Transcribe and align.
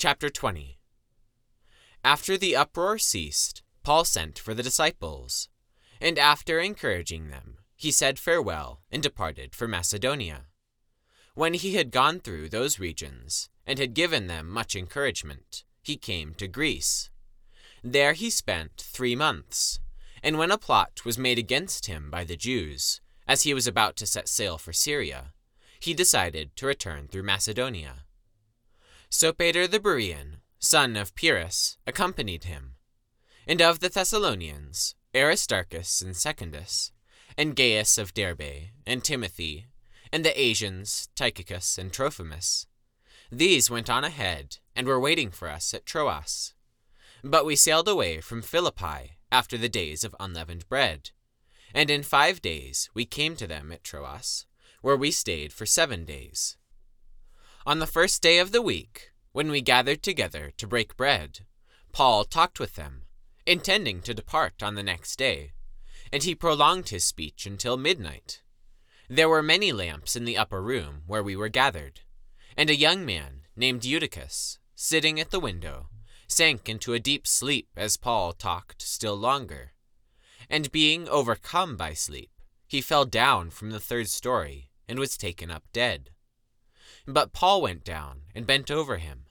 Chapter 0.00 0.30
20 0.30 0.78
After 2.02 2.38
the 2.38 2.56
uproar 2.56 2.96
ceased, 2.96 3.62
Paul 3.82 4.06
sent 4.06 4.38
for 4.38 4.54
the 4.54 4.62
disciples, 4.62 5.50
and 6.00 6.18
after 6.18 6.58
encouraging 6.58 7.28
them, 7.28 7.58
he 7.76 7.90
said 7.90 8.18
farewell 8.18 8.80
and 8.90 9.02
departed 9.02 9.54
for 9.54 9.68
Macedonia. 9.68 10.46
When 11.34 11.52
he 11.52 11.74
had 11.74 11.90
gone 11.90 12.18
through 12.18 12.48
those 12.48 12.78
regions, 12.78 13.50
and 13.66 13.78
had 13.78 13.92
given 13.92 14.26
them 14.26 14.48
much 14.48 14.74
encouragement, 14.74 15.64
he 15.82 15.98
came 15.98 16.32
to 16.36 16.48
Greece. 16.48 17.10
There 17.84 18.14
he 18.14 18.30
spent 18.30 18.78
three 18.78 19.14
months, 19.14 19.80
and 20.22 20.38
when 20.38 20.50
a 20.50 20.56
plot 20.56 21.04
was 21.04 21.18
made 21.18 21.38
against 21.38 21.84
him 21.84 22.10
by 22.10 22.24
the 22.24 22.38
Jews, 22.38 23.02
as 23.28 23.42
he 23.42 23.52
was 23.52 23.66
about 23.66 23.96
to 23.96 24.06
set 24.06 24.30
sail 24.30 24.56
for 24.56 24.72
Syria, 24.72 25.34
he 25.78 25.92
decided 25.92 26.56
to 26.56 26.64
return 26.64 27.06
through 27.06 27.24
Macedonia. 27.24 28.06
Sopater 29.10 29.68
the 29.68 29.80
Berean, 29.80 30.36
son 30.60 30.96
of 30.96 31.16
Pyrrhus, 31.16 31.76
accompanied 31.84 32.44
him, 32.44 32.76
and 33.44 33.60
of 33.60 33.80
the 33.80 33.88
Thessalonians, 33.88 34.94
Aristarchus 35.12 36.00
and 36.00 36.16
Secundus, 36.16 36.92
and 37.36 37.56
Gaius 37.56 37.98
of 37.98 38.14
Derbe, 38.14 38.70
and 38.86 39.02
Timothy, 39.02 39.66
and 40.12 40.24
the 40.24 40.40
Asians, 40.40 41.08
Tychicus 41.16 41.76
and 41.76 41.92
Trophimus. 41.92 42.66
These 43.32 43.68
went 43.68 43.90
on 43.90 44.04
ahead, 44.04 44.58
and 44.76 44.86
were 44.86 45.00
waiting 45.00 45.32
for 45.32 45.48
us 45.48 45.74
at 45.74 45.86
Troas. 45.86 46.54
But 47.24 47.44
we 47.44 47.56
sailed 47.56 47.88
away 47.88 48.20
from 48.20 48.42
Philippi 48.42 49.18
after 49.32 49.58
the 49.58 49.68
days 49.68 50.04
of 50.04 50.14
unleavened 50.20 50.68
bread, 50.68 51.10
and 51.74 51.90
in 51.90 52.04
five 52.04 52.40
days 52.40 52.88
we 52.94 53.04
came 53.06 53.34
to 53.36 53.48
them 53.48 53.72
at 53.72 53.82
Troas, 53.82 54.46
where 54.82 54.96
we 54.96 55.10
stayed 55.10 55.52
for 55.52 55.66
seven 55.66 56.04
days. 56.04 56.56
On 57.70 57.78
the 57.78 57.86
first 57.86 58.20
day 58.20 58.40
of 58.40 58.50
the 58.50 58.60
week, 58.60 59.12
when 59.30 59.48
we 59.48 59.60
gathered 59.60 60.02
together 60.02 60.50
to 60.56 60.66
break 60.66 60.96
bread, 60.96 61.46
Paul 61.92 62.24
talked 62.24 62.58
with 62.58 62.74
them, 62.74 63.02
intending 63.46 64.00
to 64.00 64.12
depart 64.12 64.60
on 64.60 64.74
the 64.74 64.82
next 64.82 65.14
day, 65.14 65.52
and 66.12 66.24
he 66.24 66.34
prolonged 66.34 66.88
his 66.88 67.04
speech 67.04 67.46
until 67.46 67.76
midnight. 67.76 68.42
There 69.08 69.28
were 69.28 69.40
many 69.40 69.70
lamps 69.70 70.16
in 70.16 70.24
the 70.24 70.36
upper 70.36 70.60
room 70.60 71.02
where 71.06 71.22
we 71.22 71.36
were 71.36 71.48
gathered, 71.48 72.00
and 72.56 72.68
a 72.68 72.74
young 72.74 73.06
man 73.06 73.42
named 73.54 73.84
Eutychus, 73.84 74.58
sitting 74.74 75.20
at 75.20 75.30
the 75.30 75.38
window, 75.38 75.90
sank 76.26 76.68
into 76.68 76.92
a 76.92 76.98
deep 76.98 77.24
sleep 77.24 77.68
as 77.76 77.96
Paul 77.96 78.32
talked 78.32 78.82
still 78.82 79.14
longer. 79.14 79.74
And 80.48 80.72
being 80.72 81.08
overcome 81.08 81.76
by 81.76 81.94
sleep, 81.94 82.32
he 82.66 82.80
fell 82.80 83.04
down 83.04 83.50
from 83.50 83.70
the 83.70 83.78
third 83.78 84.08
story 84.08 84.70
and 84.88 84.98
was 84.98 85.16
taken 85.16 85.52
up 85.52 85.62
dead. 85.72 86.10
But 87.12 87.32
Paul 87.32 87.62
went 87.62 87.84
down 87.84 88.22
and 88.34 88.46
bent 88.46 88.70
over 88.70 88.98
him, 88.98 89.26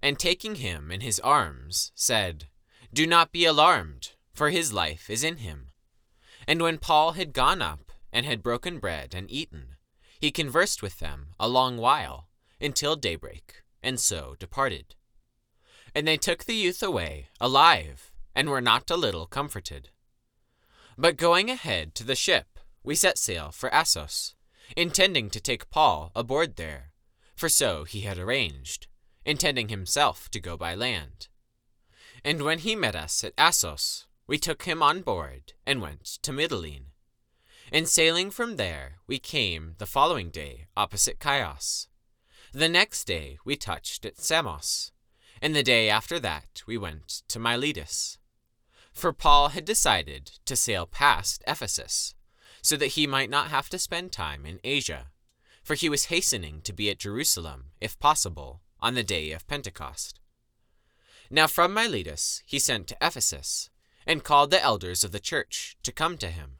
and 0.00 0.18
taking 0.18 0.56
him 0.56 0.92
in 0.92 1.00
his 1.00 1.18
arms, 1.20 1.90
said, 1.94 2.48
Do 2.92 3.06
not 3.06 3.32
be 3.32 3.44
alarmed, 3.44 4.12
for 4.32 4.50
his 4.50 4.72
life 4.72 5.10
is 5.10 5.24
in 5.24 5.38
him. 5.38 5.70
And 6.46 6.62
when 6.62 6.78
Paul 6.78 7.12
had 7.12 7.32
gone 7.32 7.60
up 7.60 7.90
and 8.12 8.24
had 8.24 8.42
broken 8.42 8.78
bread 8.78 9.14
and 9.14 9.30
eaten, 9.30 9.76
he 10.20 10.30
conversed 10.30 10.82
with 10.82 10.98
them 11.00 11.34
a 11.40 11.48
long 11.48 11.78
while, 11.78 12.28
until 12.60 12.96
daybreak, 12.96 13.62
and 13.82 13.98
so 13.98 14.36
departed. 14.38 14.94
And 15.94 16.06
they 16.06 16.16
took 16.16 16.44
the 16.44 16.54
youth 16.54 16.82
away, 16.82 17.28
alive, 17.40 18.12
and 18.34 18.48
were 18.48 18.60
not 18.60 18.90
a 18.90 18.96
little 18.96 19.26
comforted. 19.26 19.90
But 20.96 21.16
going 21.16 21.50
ahead 21.50 21.94
to 21.96 22.04
the 22.04 22.14
ship, 22.14 22.58
we 22.84 22.94
set 22.94 23.18
sail 23.18 23.50
for 23.50 23.72
Assos 23.74 24.36
intending 24.76 25.30
to 25.30 25.40
take 25.40 25.70
Paul 25.70 26.10
aboard 26.16 26.56
there, 26.56 26.90
for 27.36 27.48
so 27.48 27.84
he 27.84 28.00
had 28.00 28.18
arranged, 28.18 28.86
intending 29.24 29.68
himself 29.68 30.30
to 30.30 30.40
go 30.40 30.56
by 30.56 30.74
land. 30.74 31.28
And 32.24 32.42
when 32.42 32.58
he 32.58 32.74
met 32.74 32.96
us 32.96 33.22
at 33.22 33.34
Assos, 33.38 34.06
we 34.26 34.38
took 34.38 34.64
him 34.64 34.82
on 34.82 35.02
board 35.02 35.52
and 35.66 35.80
went 35.80 36.04
to 36.22 36.32
Mytilene. 36.32 36.86
And 37.70 37.88
sailing 37.88 38.30
from 38.30 38.56
there, 38.56 38.96
we 39.06 39.18
came 39.18 39.74
the 39.78 39.86
following 39.86 40.30
day 40.30 40.66
opposite 40.76 41.18
Chios. 41.22 41.88
The 42.52 42.68
next 42.68 43.04
day 43.04 43.38
we 43.44 43.56
touched 43.56 44.04
at 44.04 44.18
Samos, 44.18 44.92
and 45.42 45.54
the 45.54 45.62
day 45.62 45.90
after 45.90 46.18
that 46.20 46.62
we 46.66 46.78
went 46.78 47.22
to 47.28 47.38
Miletus. 47.38 48.18
For 48.92 49.12
Paul 49.12 49.50
had 49.50 49.64
decided 49.64 50.32
to 50.46 50.56
sail 50.56 50.86
past 50.86 51.44
Ephesus 51.46 52.14
so 52.62 52.76
that 52.76 52.96
he 52.96 53.06
might 53.06 53.30
not 53.30 53.48
have 53.48 53.68
to 53.68 53.78
spend 53.78 54.10
time 54.10 54.46
in 54.46 54.58
Asia, 54.64 55.08
for 55.66 55.74
he 55.74 55.88
was 55.88 56.04
hastening 56.04 56.60
to 56.62 56.72
be 56.72 56.88
at 56.88 57.00
Jerusalem, 57.00 57.72
if 57.80 57.98
possible, 57.98 58.60
on 58.80 58.94
the 58.94 59.02
day 59.02 59.32
of 59.32 59.48
Pentecost. 59.48 60.20
Now 61.28 61.48
from 61.48 61.74
Miletus 61.74 62.40
he 62.46 62.60
sent 62.60 62.86
to 62.86 62.96
Ephesus, 63.02 63.68
and 64.06 64.22
called 64.22 64.52
the 64.52 64.62
elders 64.62 65.02
of 65.02 65.10
the 65.10 65.18
church 65.18 65.76
to 65.82 65.90
come 65.90 66.18
to 66.18 66.28
him. 66.28 66.58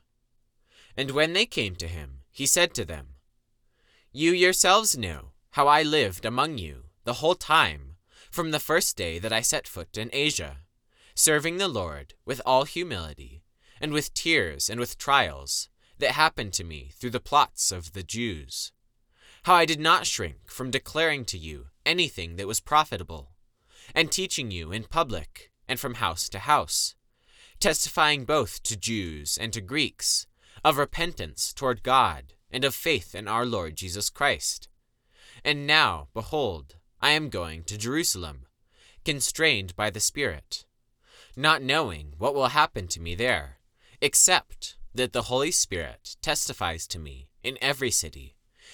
And 0.96 1.12
when 1.12 1.34
they 1.34 1.46
came 1.46 1.76
to 1.76 1.86
him, 1.86 2.22
he 2.32 2.46
said 2.46 2.74
to 2.74 2.84
them, 2.84 3.10
You 4.10 4.32
yourselves 4.32 4.98
know 4.98 5.30
how 5.52 5.68
I 5.68 5.84
lived 5.84 6.24
among 6.24 6.58
you 6.58 6.86
the 7.04 7.20
whole 7.22 7.36
time, 7.36 7.98
from 8.32 8.50
the 8.50 8.58
first 8.58 8.96
day 8.96 9.20
that 9.20 9.32
I 9.32 9.40
set 9.40 9.68
foot 9.68 9.96
in 9.96 10.10
Asia, 10.12 10.62
serving 11.14 11.58
the 11.58 11.68
Lord 11.68 12.14
with 12.24 12.42
all 12.44 12.64
humility, 12.64 13.44
and 13.80 13.92
with 13.92 14.14
tears 14.14 14.68
and 14.68 14.80
with 14.80 14.98
trials, 14.98 15.68
that 15.98 16.10
happened 16.10 16.52
to 16.54 16.64
me 16.64 16.90
through 16.98 17.10
the 17.10 17.20
plots 17.20 17.70
of 17.70 17.92
the 17.92 18.02
Jews. 18.02 18.72
How 19.46 19.54
I 19.54 19.64
did 19.64 19.78
not 19.78 20.08
shrink 20.08 20.50
from 20.50 20.72
declaring 20.72 21.24
to 21.26 21.38
you 21.38 21.68
anything 21.84 22.34
that 22.34 22.48
was 22.48 22.58
profitable, 22.58 23.30
and 23.94 24.10
teaching 24.10 24.50
you 24.50 24.72
in 24.72 24.82
public 24.82 25.52
and 25.68 25.78
from 25.78 25.94
house 25.94 26.28
to 26.30 26.40
house, 26.40 26.96
testifying 27.60 28.24
both 28.24 28.60
to 28.64 28.76
Jews 28.76 29.38
and 29.40 29.52
to 29.52 29.60
Greeks 29.60 30.26
of 30.64 30.78
repentance 30.78 31.52
toward 31.52 31.84
God 31.84 32.32
and 32.50 32.64
of 32.64 32.74
faith 32.74 33.14
in 33.14 33.28
our 33.28 33.46
Lord 33.46 33.76
Jesus 33.76 34.10
Christ. 34.10 34.66
And 35.44 35.64
now, 35.64 36.08
behold, 36.12 36.74
I 37.00 37.10
am 37.10 37.28
going 37.28 37.62
to 37.66 37.78
Jerusalem, 37.78 38.46
constrained 39.04 39.76
by 39.76 39.90
the 39.90 40.00
Spirit, 40.00 40.64
not 41.36 41.62
knowing 41.62 42.14
what 42.18 42.34
will 42.34 42.48
happen 42.48 42.88
to 42.88 43.00
me 43.00 43.14
there, 43.14 43.58
except 44.00 44.76
that 44.92 45.12
the 45.12 45.30
Holy 45.30 45.52
Spirit 45.52 46.16
testifies 46.20 46.88
to 46.88 46.98
me 46.98 47.28
in 47.44 47.56
every 47.60 47.92
city 47.92 48.35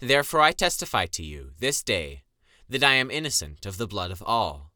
Therefore 0.00 0.40
I 0.40 0.52
testify 0.52 1.06
to 1.06 1.24
you 1.24 1.52
this 1.58 1.82
day 1.82 2.22
that 2.68 2.84
I 2.84 2.94
am 2.94 3.10
innocent 3.10 3.66
of 3.66 3.78
the 3.78 3.86
blood 3.86 4.10
of 4.10 4.22
all, 4.22 4.72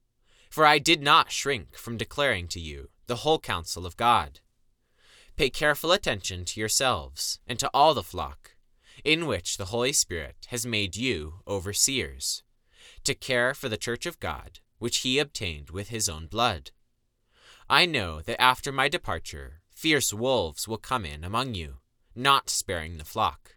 for 0.50 0.66
I 0.66 0.78
did 0.78 1.00
not 1.00 1.31
shrink 1.31 1.77
from 1.77 1.97
declaring 1.97 2.49
to 2.49 2.60
you 2.60 2.88
the 3.06 3.16
whole 3.16 3.38
counsel 3.38 3.87
of 3.87 3.97
God. 3.97 4.41
Pay 5.37 5.50
careful 5.50 5.93
attention 5.93 6.44
to 6.47 6.60
yourselves 6.60 7.38
and 7.47 7.59
to 7.59 7.71
all 7.72 7.95
the 7.95 8.03
flock, 8.03 8.57
in 9.04 9.27
which 9.27 9.57
the 9.57 9.66
Holy 9.66 9.92
Spirit 9.92 10.47
has 10.48 10.66
made 10.66 10.97
you 10.97 11.34
overseers, 11.47 12.42
to 13.04 13.15
care 13.15 13.54
for 13.54 13.68
the 13.68 13.77
church 13.77 14.07
of 14.07 14.21
God, 14.21 14.60
which 14.78 14.98
he 14.98 15.18
obtained 15.18 15.71
with 15.71 15.89
his 15.89 16.09
own 16.09 16.27
blood. 16.27 16.71
I 17.71 17.86
know 17.86 18.21
that 18.22 18.41
after 18.41 18.72
my 18.72 18.89
departure, 18.89 19.63
fierce 19.75 20.13
wolves 20.13 20.66
will 20.66 20.78
come 20.78 21.04
in 21.04 21.25
among 21.25 21.54
you 21.54 21.78
not 22.15 22.51
sparing 22.51 22.98
the 22.98 23.04
flock. 23.04 23.57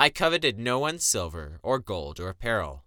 I 0.00 0.10
coveted 0.10 0.60
no 0.60 0.78
one's 0.78 1.04
silver 1.04 1.58
or 1.60 1.80
gold 1.80 2.20
or 2.20 2.28
apparel. 2.28 2.84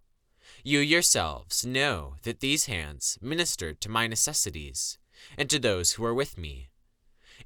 You 0.63 0.79
yourselves 0.79 1.65
know 1.65 2.15
that 2.23 2.39
these 2.39 2.67
hands 2.67 3.17
ministered 3.21 3.81
to 3.81 3.89
my 3.89 4.07
necessities, 4.07 4.97
and 5.37 5.49
to 5.49 5.59
those 5.59 5.93
who 5.93 6.03
were 6.03 6.13
with 6.13 6.37
me, 6.37 6.69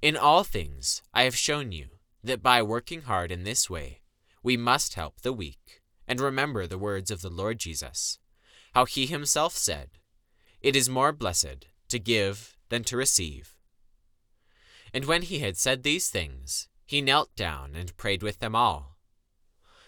In 0.04 0.16
all 0.16 0.44
things, 0.44 1.02
I 1.16 1.24
have 1.24 1.36
shown 1.36 1.72
you 1.72 1.88
that 2.24 2.44
by 2.44 2.62
working 2.62 3.04
hard 3.04 3.32
in 3.32 3.44
this 3.44 3.68
way, 3.68 4.02
we 4.44 4.56
must 4.56 4.94
help 4.94 5.22
the 5.22 5.34
weak 5.34 5.82
and 6.08 6.20
remember 6.20 6.68
the 6.68 6.78
words 6.78 7.10
of 7.10 7.22
the 7.22 7.30
Lord 7.30 7.58
Jesus, 7.58 8.20
how 8.76 8.86
he 8.86 9.08
himself 9.08 9.56
said, 9.56 9.90
It 10.62 10.76
is 10.76 10.88
more 10.88 11.12
blessed 11.12 11.66
to 11.90 11.98
give 11.98 12.56
than 12.70 12.84
to 12.84 12.98
receive. 12.98 13.56
And 14.94 15.06
when 15.06 15.24
he 15.24 15.40
had 15.40 15.58
said 15.58 15.82
these 15.82 16.10
things, 16.10 16.68
he 16.86 17.02
knelt 17.02 17.36
down 17.36 17.76
and 17.76 17.98
prayed 17.98 18.22
with 18.22 18.40
them 18.40 18.56
all. 18.56 18.95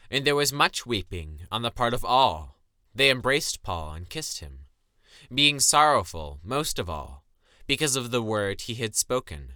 And 0.09 0.25
there 0.25 0.35
was 0.35 0.53
much 0.53 0.85
weeping 0.85 1.41
on 1.51 1.61
the 1.61 1.71
part 1.71 1.93
of 1.93 2.05
all. 2.05 2.59
They 2.95 3.09
embraced 3.09 3.61
Paul 3.61 3.93
and 3.93 4.09
kissed 4.09 4.39
him, 4.39 4.65
being 5.33 5.59
sorrowful 5.59 6.39
most 6.43 6.79
of 6.79 6.89
all, 6.89 7.23
because 7.67 7.95
of 7.95 8.11
the 8.11 8.21
word 8.21 8.61
he 8.61 8.75
had 8.75 8.95
spoken, 8.95 9.53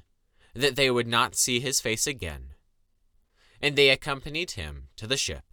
that 0.53 0.75
they 0.75 0.91
would 0.91 1.07
not 1.07 1.35
see 1.35 1.59
his 1.59 1.79
face 1.79 2.05
again. 2.05 2.49
And 3.61 3.75
they 3.75 3.89
accompanied 3.89 4.51
him 4.51 4.89
to 4.97 5.07
the 5.07 5.17
ship. 5.17 5.43